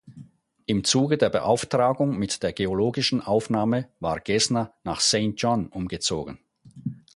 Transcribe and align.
Im 0.65 0.83
Zuge 0.83 1.19
der 1.19 1.29
Beauftragung 1.29 2.17
mit 2.17 2.41
der 2.41 2.53
geologischen 2.53 3.21
Aufnahme 3.21 3.87
war 3.99 4.19
Gesner 4.19 4.73
nach 4.83 4.99
Saint 4.99 5.39
John 5.39 5.67
umgezogen. 5.67 6.39